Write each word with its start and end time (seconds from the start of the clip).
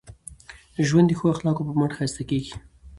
ژوند 0.87 1.07
د 1.09 1.13
ښو 1.17 1.25
اخلاقو 1.33 1.67
په 1.67 1.73
مټ 1.79 1.91
ښایسته 1.97 2.23
کېږي. 2.29 2.53